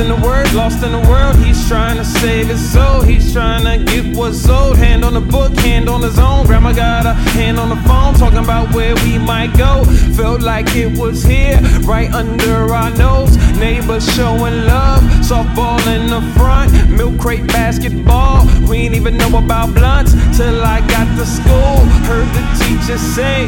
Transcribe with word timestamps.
best 0.00 0.84
in 0.84 0.92
the 0.92 1.08
world. 1.08 1.36
He's 1.36 1.68
trying 1.68 1.96
to 1.96 2.04
save 2.04 2.48
his 2.48 2.72
soul. 2.72 3.02
He's 3.02 3.32
trying 3.32 3.64
to 3.64 3.84
get 3.84 4.16
what's 4.16 4.48
old. 4.48 4.76
Hand 4.76 5.04
on 5.04 5.14
the 5.14 5.20
book, 5.20 5.52
hand 5.58 5.88
on 5.88 6.02
his 6.02 6.18
own. 6.18 6.46
Grandma 6.46 6.72
got 6.72 7.06
a 7.06 7.14
hand 7.14 7.58
on 7.58 7.68
the 7.68 7.80
phone, 7.88 8.14
talking 8.14 8.38
about 8.38 8.74
where 8.74 8.94
we 8.96 9.18
might 9.18 9.56
go. 9.56 9.84
Felt 10.16 10.42
like 10.42 10.74
it 10.76 10.98
was 10.98 11.22
here, 11.22 11.58
right 11.82 12.10
under 12.12 12.72
our 12.72 12.90
nose. 12.96 13.36
Neighbors 13.58 14.06
showing 14.14 14.66
love, 14.66 15.02
softball 15.22 15.80
in 15.94 16.08
the 16.08 16.22
front, 16.38 16.70
milk 16.90 17.18
crate 17.18 17.46
basketball. 17.48 18.46
We 18.68 18.78
ain't 18.78 18.94
even 18.94 19.16
know 19.16 19.38
about 19.38 19.74
blunts 19.74 20.12
till 20.36 20.62
I 20.62 20.80
got 20.88 21.08
to 21.18 21.26
school. 21.26 21.76
Heard 22.08 22.28
the 22.36 22.44
teacher 22.60 22.98
say, 22.98 23.46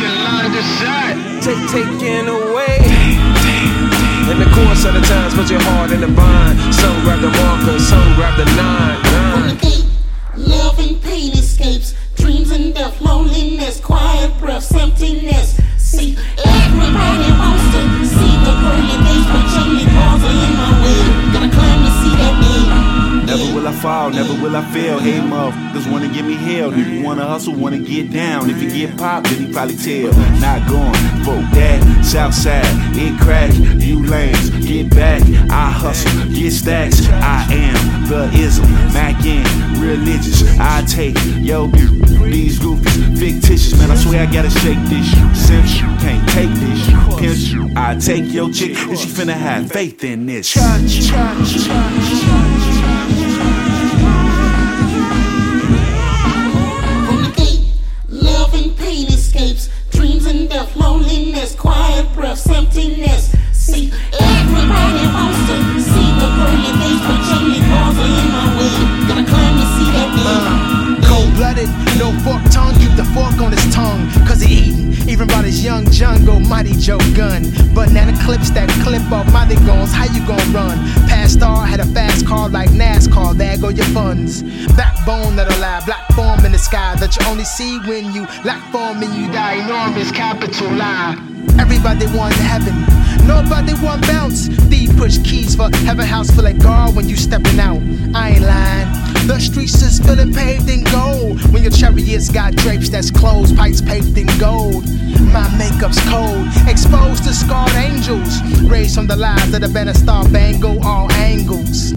Yolanda 0.00 0.62
shot, 0.78 1.42
take 1.42 1.62
taken 1.70 2.28
away. 2.28 2.91
The 4.42 4.50
course 4.50 4.84
of 4.84 4.94
the 4.94 5.00
times, 5.02 5.34
put 5.34 5.48
your 5.50 5.60
heart 5.60 5.92
in 5.92 6.00
the 6.00 6.08
bind. 6.08 6.58
Some 6.74 7.04
grab 7.04 7.20
the 7.20 7.30
marker, 7.30 7.78
some 7.78 8.14
grab 8.16 8.36
the 8.36 8.44
nine. 8.56 9.02
nine. 9.54 9.71
Never 24.12 24.34
will 24.34 24.54
I 24.56 24.62
fail. 24.72 24.98
Hey, 24.98 25.18
motherfuckers 25.18 25.90
wanna 25.90 26.08
give 26.08 26.26
me 26.26 26.34
hell. 26.34 26.72
If 26.72 26.86
you 26.88 27.02
wanna 27.02 27.26
hustle, 27.26 27.54
wanna 27.54 27.78
get 27.78 28.10
down. 28.10 28.50
If 28.50 28.62
you 28.62 28.70
get 28.70 28.96
popped, 28.96 29.28
then 29.28 29.46
you 29.46 29.52
probably 29.52 29.76
tell. 29.76 30.12
Not 30.40 30.68
going 30.68 30.92
for 31.24 31.40
that. 31.56 32.04
Southside, 32.04 32.64
it 32.96 33.18
crack. 33.20 33.52
You 33.80 34.04
lames, 34.06 34.50
get 34.66 34.90
back. 34.90 35.22
I 35.50 35.70
hustle, 35.70 36.32
get 36.32 36.52
stacks. 36.52 37.06
I 37.08 37.46
am 37.52 38.08
the 38.08 38.30
ism. 38.38 38.70
Mac 38.92 39.24
in, 39.24 39.44
religious. 39.80 40.42
I 40.58 40.82
take 40.82 41.16
yo, 41.40 41.68
these 41.68 42.58
goofies, 42.58 43.18
fictitious. 43.18 43.78
Man, 43.78 43.90
I 43.90 43.96
swear 43.96 44.22
I 44.22 44.26
gotta 44.26 44.50
shake 44.50 44.82
this. 44.88 45.10
Simps, 45.46 45.80
you 45.80 45.86
can't 46.00 46.28
take 46.30 46.50
this. 46.60 46.86
Pimp. 47.18 47.76
I 47.76 47.96
take 47.96 48.32
your 48.32 48.50
chick, 48.50 48.76
and 48.76 48.98
she 48.98 49.08
finna 49.08 49.34
have 49.34 49.70
faith 49.70 50.04
in 50.04 50.26
this. 50.26 50.50
Church, 50.50 51.08
church, 51.08 51.64
church, 51.64 52.21
young 75.82 75.92
jungle, 75.92 76.40
mighty 76.40 76.74
Joe 76.74 76.98
gun. 77.14 77.42
Banana 77.74 78.12
clips 78.24 78.50
that 78.50 78.68
clip 78.84 79.02
off 79.10 79.30
mighty 79.32 79.54
guns, 79.66 79.92
how 79.92 80.04
you 80.04 80.24
gon' 80.26 80.52
run? 80.52 80.78
Past 81.08 81.34
star 81.34 81.66
had 81.66 81.80
a 81.80 81.86
fast 81.86 82.26
car 82.26 82.48
like 82.48 82.70
NASCAR, 82.70 83.36
there 83.36 83.56
go 83.58 83.68
your 83.68 83.86
funds. 83.86 84.42
Backbone 84.76 85.36
that'll 85.36 85.58
lie, 85.60 85.82
black 85.86 86.06
form 86.12 86.44
in 86.44 86.52
the 86.52 86.58
sky 86.58 86.94
that 86.96 87.16
you 87.16 87.26
only 87.26 87.44
see 87.44 87.78
when 87.80 88.12
you 88.12 88.26
lack 88.44 88.62
form 88.72 89.02
and 89.02 89.14
you 89.14 89.30
die. 89.32 89.54
Enormous 89.64 90.10
capital 90.12 90.70
lie. 90.72 91.16
Everybody 91.58 92.06
want 92.16 92.34
heaven, 92.34 92.74
nobody 93.26 93.74
want 93.82 94.02
bounce. 94.02 94.48
Thief 94.68 94.96
push 94.96 95.18
keys 95.18 95.54
for 95.54 95.68
heaven 95.84 96.06
house 96.06 96.30
full 96.30 96.46
of 96.46 96.58
guard 96.60 96.94
when 96.94 97.08
you 97.08 97.16
stepping 97.16 97.58
out. 97.58 97.80
I 98.14 98.30
ain't 98.30 98.42
lying. 98.42 99.01
The 99.26 99.38
streets 99.38 99.80
is 99.82 100.00
feeling 100.00 100.34
paved 100.34 100.68
in 100.68 100.82
gold. 100.84 101.40
When 101.52 101.62
your 101.62 101.70
chariots 101.70 102.28
got 102.28 102.56
drapes 102.56 102.88
that's 102.88 103.10
closed, 103.10 103.56
pipes 103.56 103.80
paved 103.80 104.18
in 104.18 104.26
gold. 104.38 104.84
My 105.32 105.48
makeup's 105.56 106.02
cold, 106.10 106.48
exposed 106.68 107.22
to 107.24 107.32
scarred 107.32 107.72
angels. 107.74 108.42
Raised 108.62 108.96
from 108.96 109.06
the 109.06 109.16
lies 109.16 109.54
of 109.54 109.60
the 109.60 109.68
banner 109.68 109.94
star 109.94 110.28
bangle, 110.30 110.84
all 110.84 111.10
angles. 111.12 111.94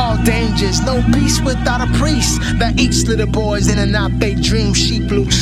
All 0.00 0.16
dangers, 0.24 0.80
no 0.82 1.00
peace 1.14 1.40
without 1.40 1.80
a 1.80 1.86
priest. 1.98 2.40
That 2.58 2.78
eats 2.78 3.06
little 3.06 3.26
boys 3.26 3.68
in 3.68 3.78
and 3.78 3.94
out 3.94 4.18
they 4.18 4.34
dream, 4.34 4.74
sheep 4.74 5.10
lose 5.10 5.37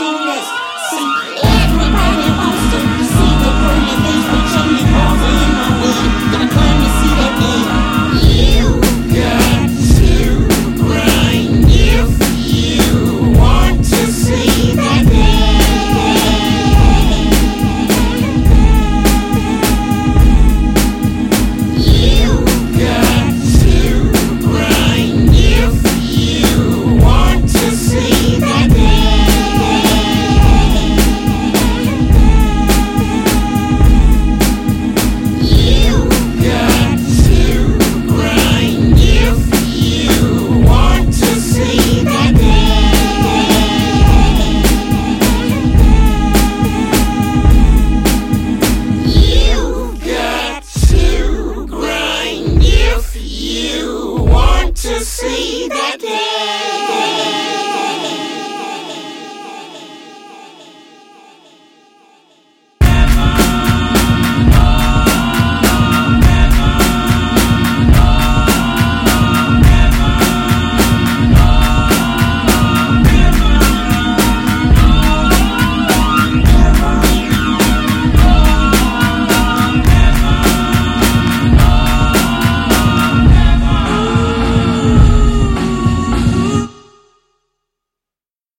breaths, 0.00 0.48
emptiness. 0.92 1.19
Grind 55.98 56.79